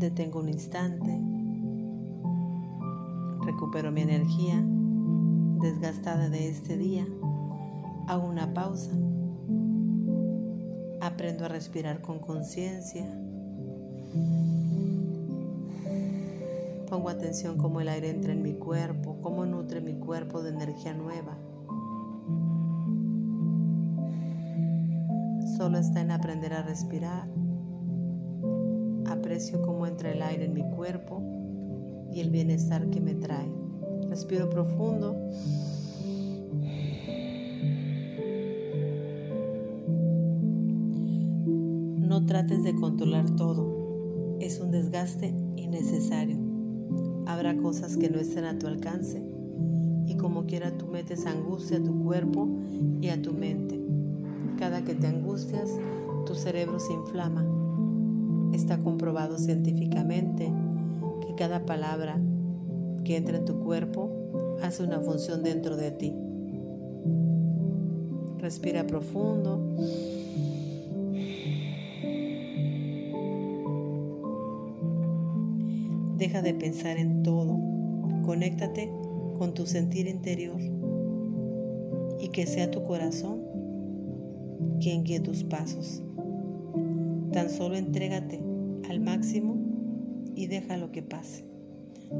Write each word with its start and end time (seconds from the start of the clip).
Detengo 0.00 0.40
un 0.40 0.48
instante. 0.48 1.20
Recupero 3.44 3.92
mi 3.92 4.00
energía 4.00 4.64
desgastada 5.60 6.30
de 6.30 6.48
este 6.48 6.78
día. 6.78 7.06
Hago 8.08 8.26
una 8.26 8.54
pausa. 8.54 8.92
Aprendo 11.02 11.44
a 11.44 11.48
respirar 11.48 12.00
con 12.00 12.18
conciencia. 12.18 13.04
Pongo 16.88 17.10
atención 17.10 17.58
cómo 17.58 17.82
el 17.82 17.90
aire 17.90 18.08
entra 18.08 18.32
en 18.32 18.40
mi 18.40 18.54
cuerpo, 18.54 19.18
cómo 19.20 19.44
nutre 19.44 19.82
mi 19.82 19.96
cuerpo 19.98 20.42
de 20.42 20.48
energía 20.48 20.94
nueva. 20.94 21.36
Solo 25.58 25.76
está 25.76 26.00
en 26.00 26.10
aprender 26.10 26.54
a 26.54 26.62
respirar. 26.62 27.39
Aprecio 29.20 29.62
cómo 29.62 29.86
entra 29.86 30.10
el 30.10 30.22
aire 30.22 30.46
en 30.46 30.54
mi 30.54 30.62
cuerpo 30.62 31.22
y 32.12 32.20
el 32.20 32.30
bienestar 32.30 32.90
que 32.90 33.00
me 33.00 33.14
trae. 33.14 33.48
Respiro 34.08 34.50
profundo. 34.50 35.14
No 41.98 42.26
trates 42.26 42.64
de 42.64 42.74
controlar 42.74 43.30
todo. 43.36 44.36
Es 44.40 44.58
un 44.58 44.70
desgaste 44.70 45.34
innecesario 45.56 46.50
habrá 47.30 47.56
cosas 47.56 47.96
que 47.96 48.10
no 48.10 48.18
estén 48.18 48.44
a 48.44 48.58
tu 48.58 48.66
alcance 48.66 49.22
y 50.06 50.16
como 50.16 50.46
quiera 50.46 50.76
tú 50.76 50.86
metes 50.86 51.26
angustia 51.26 51.78
a 51.78 51.82
tu 51.82 52.02
cuerpo 52.02 52.48
y 53.00 53.08
a 53.08 53.22
tu 53.22 53.32
mente. 53.32 53.80
Cada 54.58 54.82
que 54.84 54.94
te 54.94 55.06
angustias, 55.06 55.70
tu 56.26 56.34
cerebro 56.34 56.80
se 56.80 56.92
inflama. 56.92 57.44
Está 58.52 58.78
comprobado 58.78 59.38
científicamente 59.38 60.52
que 61.26 61.34
cada 61.36 61.64
palabra 61.66 62.20
que 63.04 63.16
entra 63.16 63.38
en 63.38 63.44
tu 63.44 63.60
cuerpo 63.60 64.10
hace 64.62 64.82
una 64.82 65.00
función 65.00 65.42
dentro 65.42 65.76
de 65.76 65.90
ti. 65.90 66.14
Respira 68.38 68.86
profundo. 68.86 69.60
Deja 76.16 76.42
de 76.42 76.54
pensar 76.54 76.98
en 76.98 77.22
todo. 77.22 77.58
Conéctate 78.24 78.92
con 79.38 79.54
tu 79.54 79.66
sentir 79.66 80.06
interior 80.06 80.60
y 82.20 82.28
que 82.28 82.46
sea 82.46 82.70
tu 82.70 82.82
corazón 82.82 83.40
quien 84.80 85.04
guíe 85.04 85.20
tus 85.20 85.44
pasos. 85.44 86.02
Tan 87.32 87.48
solo 87.50 87.76
entrégate 87.76 88.40
al 88.88 89.00
máximo 89.00 89.56
y 90.34 90.46
deja 90.46 90.76
lo 90.76 90.90
que 90.90 91.02
pase. 91.02 91.44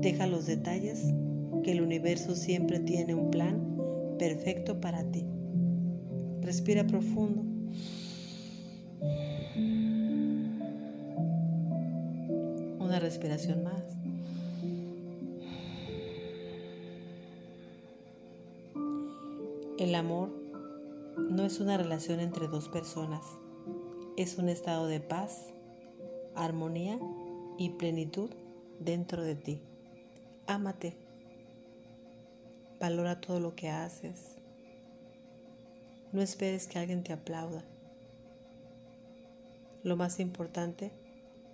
Deja 0.00 0.26
los 0.26 0.46
detalles 0.46 1.14
que 1.62 1.72
el 1.72 1.80
universo 1.80 2.34
siempre 2.34 2.80
tiene 2.80 3.14
un 3.14 3.30
plan 3.30 3.76
perfecto 4.18 4.80
para 4.80 5.04
ti. 5.10 5.24
Respira 6.40 6.86
profundo. 6.86 7.42
Una 12.80 12.98
respiración 13.00 13.62
más. 13.62 13.82
El 19.78 19.94
amor 19.94 20.30
no 21.30 21.44
es 21.44 21.60
una 21.60 21.76
relación 21.76 22.20
entre 22.20 22.48
dos 22.48 22.68
personas, 22.68 23.22
es 24.16 24.38
un 24.38 24.48
estado 24.48 24.86
de 24.86 25.00
paz, 25.00 25.52
armonía 26.34 26.98
y 27.58 27.70
plenitud 27.70 28.30
dentro 28.80 29.22
de 29.22 29.34
ti. 29.34 29.60
Ámate, 30.46 30.94
valora 32.80 33.20
todo 33.20 33.40
lo 33.40 33.54
que 33.54 33.68
haces, 33.68 34.36
no 36.12 36.22
esperes 36.22 36.66
que 36.66 36.78
alguien 36.78 37.02
te 37.02 37.12
aplauda. 37.12 37.64
Lo 39.82 39.96
más 39.96 40.18
importante 40.18 40.90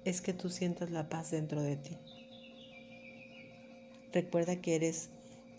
es 0.04 0.20
que 0.20 0.32
tú 0.32 0.50
sientas 0.50 0.90
la 0.90 1.08
paz 1.08 1.30
dentro 1.30 1.62
de 1.62 1.76
ti. 1.76 1.96
Recuerda 4.12 4.56
que 4.60 4.74
eres 4.74 5.08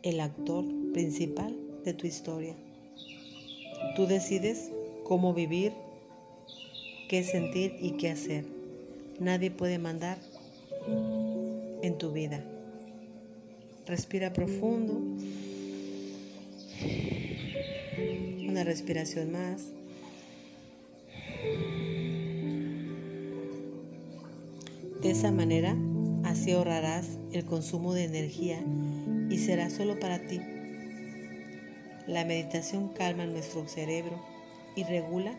el 0.04 0.20
actor 0.20 0.66
principal 0.94 1.56
de 1.84 1.94
tu 1.94 2.08
historia. 2.08 2.56
Tú 3.96 4.06
decides 4.06 4.72
cómo 5.04 5.34
vivir, 5.34 5.74
qué 7.14 7.24
sentir 7.24 7.78
y 7.80 7.92
qué 7.92 8.10
hacer. 8.10 8.44
Nadie 9.20 9.52
puede 9.52 9.78
mandar 9.78 10.18
en 11.84 11.96
tu 12.00 12.12
vida. 12.12 12.44
Respira 13.86 14.34
profundo. 14.34 15.00
Una 18.50 18.64
respiración 18.64 19.32
más. 19.32 19.62
De 25.00 25.12
esa 25.12 25.32
manera, 25.32 25.78
así 26.24 26.50
ahorrarás 26.50 27.20
el 27.32 27.46
consumo 27.46 27.94
de 27.94 28.06
energía 28.06 28.60
y 29.30 29.38
será 29.38 29.70
solo 29.70 30.00
para 30.00 30.18
ti. 30.26 30.42
La 32.08 32.26
meditación 32.26 32.90
calma 32.90 33.28
nuestro 33.28 33.68
cerebro 33.68 34.20
y 34.76 34.84
regula 34.84 35.38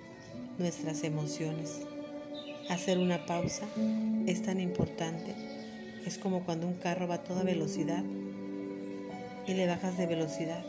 nuestras 0.59 1.05
emociones. 1.05 1.83
Hacer 2.69 2.99
una 2.99 3.27
pausa 3.27 3.67
es 4.27 4.43
tan 4.43 4.61
importante. 4.61 5.35
Es 6.07 6.19
como 6.19 6.45
cuando 6.45 6.67
un 6.67 6.75
carro 6.75 7.09
va 7.09 7.17
a 7.17 7.25
toda 7.25 7.43
velocidad 7.43 8.03
y 9.47 9.55
le 9.55 9.67
bajas 9.67 9.99
de 9.99 10.07
velocidad. 10.07 10.65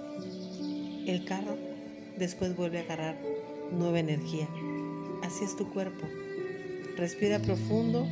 El 1.06 1.26
carro 1.26 1.58
después 2.18 2.56
vuelve 2.56 2.80
a 2.80 2.81
agarrar 2.81 3.16
nueva 3.72 4.00
energía. 4.00 4.48
Así 5.24 5.44
es 5.44 5.56
tu 5.56 5.70
cuerpo. 5.72 6.06
Respira 6.97 7.40
profundo 7.40 8.08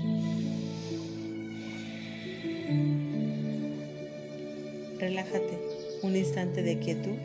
Relájate 5.03 5.59
un 6.01 6.15
instante 6.15 6.63
de 6.63 6.79
quietud. 6.79 7.17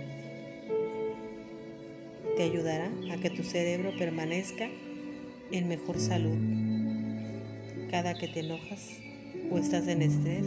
Te 2.38 2.44
ayudará 2.44 2.88
a 3.10 3.16
que 3.16 3.30
tu 3.30 3.42
cerebro 3.42 3.90
permanezca 3.98 4.68
en 5.50 5.66
mejor 5.66 5.98
salud. 5.98 6.38
Cada 7.90 8.14
que 8.14 8.28
te 8.28 8.38
enojas 8.38 9.00
o 9.50 9.58
estás 9.58 9.88
en 9.88 10.02
estrés, 10.02 10.46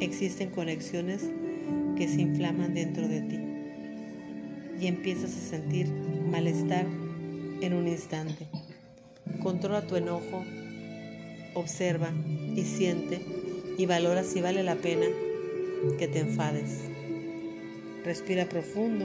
existen 0.00 0.48
conexiones 0.48 1.20
que 1.98 2.08
se 2.08 2.22
inflaman 2.22 2.72
dentro 2.72 3.08
de 3.08 3.20
ti 3.20 3.38
y 4.80 4.86
empiezas 4.86 5.36
a 5.36 5.50
sentir 5.50 5.86
malestar 6.30 6.86
en 7.60 7.74
un 7.74 7.88
instante. 7.88 8.46
Controla 9.42 9.86
tu 9.86 9.96
enojo, 9.96 10.46
observa 11.52 12.10
y 12.54 12.62
siente 12.62 13.20
y 13.76 13.84
valora 13.84 14.24
si 14.24 14.40
vale 14.40 14.62
la 14.62 14.76
pena 14.76 15.04
que 15.98 16.08
te 16.08 16.20
enfades. 16.20 16.84
Respira 18.02 18.48
profundo. 18.48 19.04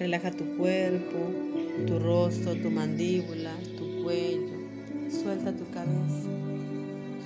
Relaja 0.00 0.30
tu 0.30 0.56
cuerpo, 0.56 1.18
tu 1.86 1.98
rostro, 1.98 2.54
tu 2.54 2.70
mandíbula, 2.70 3.52
tu 3.76 4.02
cuello. 4.02 4.56
Suelta 5.10 5.52
tu 5.52 5.68
cabeza. 5.70 6.30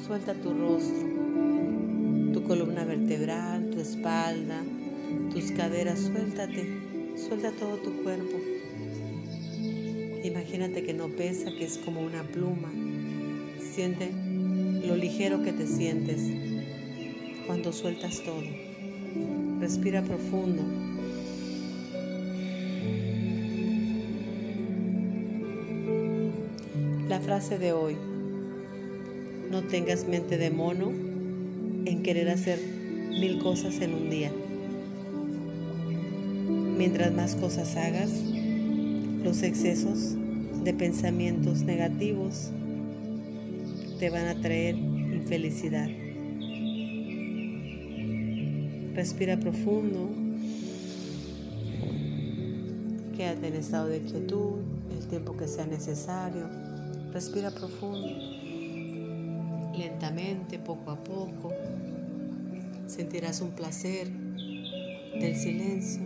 Suelta 0.05 0.35
tu 0.35 0.53
rostro, 0.53 1.07
tu 2.33 2.43
columna 2.43 2.85
vertebral, 2.85 3.71
tu 3.71 3.79
espalda, 3.79 4.61
tus 5.33 5.53
caderas. 5.53 6.01
Suéltate. 6.01 6.67
Suelta 7.17 7.53
todo 7.53 7.77
tu 7.77 8.03
cuerpo. 8.03 8.41
Imagínate 10.25 10.83
que 10.83 10.95
no 10.95 11.11
pesa, 11.11 11.53
que 11.57 11.67
es 11.67 11.79
como 11.79 12.01
una 12.01 12.25
pluma. 12.25 12.73
Siente 13.61 14.11
lo 14.85 14.97
ligero 14.97 15.45
que 15.45 15.53
te 15.53 15.69
sientes 15.69 16.23
cuando 17.47 17.73
sueltas 17.73 18.21
todo. 18.25 18.43
Respira 19.61 20.03
profundo. 20.03 20.94
La 27.09 27.21
frase 27.21 27.59
de 27.59 27.75
hoy. 27.75 27.97
No 29.51 29.63
tengas 29.65 30.09
mente 30.09 30.39
de 30.39 30.51
mono 30.51 30.91
en 31.85 32.03
querer 32.03 32.31
hacer 32.31 32.59
mil 33.11 33.41
cosas 33.43 33.79
en 33.83 33.93
un 33.93 34.09
día. 34.09 34.33
Mientras 36.79 37.13
más 37.13 37.35
cosas 37.35 37.77
hagas, 37.77 38.11
los 39.23 39.43
excesos 39.43 40.15
de 40.65 40.73
pensamientos 40.73 41.61
negativos 41.61 42.49
te 43.99 44.09
van 44.09 44.27
a 44.29 44.41
traer 44.41 44.75
infelicidad. 44.75 45.91
Respira 48.95 49.39
profundo. 49.39 50.09
Quédate 53.15 53.49
en 53.49 53.55
estado 53.57 53.89
de 53.89 54.01
quietud 54.01 54.55
el 54.91 55.07
tiempo 55.07 55.37
que 55.37 55.47
sea 55.49 55.67
necesario. 55.67 56.64
Respira 57.15 57.53
profundo. 57.53 58.09
lentamente, 59.79 60.59
poco 60.59 60.91
a 60.91 60.97
poco. 60.97 61.53
Sentirás 62.89 63.41
un 63.41 63.53
placer 63.53 64.09
del 64.09 65.37
silencio. 65.37 66.03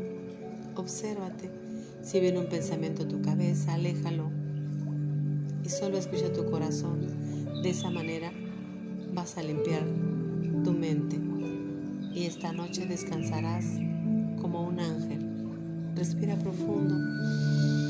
Obsérvate. 0.77 1.51
Si 2.03 2.21
viene 2.21 2.39
un 2.39 2.51
pensamiento 2.51 3.05
a 3.05 3.09
tu 3.09 3.23
cabeza, 3.23 3.73
aléjalo. 3.73 4.29
Y 5.65 5.71
solo 5.71 5.97
escucha 5.97 6.31
tu 6.31 6.45
corazón. 6.45 7.01
De 7.63 7.71
esa 7.71 7.89
manera 7.89 8.31
vas 9.15 9.39
a 9.39 9.43
limpiar 9.43 9.87
tu 10.63 10.73
mente. 10.73 11.19
Y 12.15 12.27
esta 12.27 12.53
noche 12.53 12.85
descansarás 12.85 13.65
como 14.43 14.63
un 14.63 14.79
ángel. 14.79 15.27
Respira 15.95 16.37
profundo. 16.37 17.88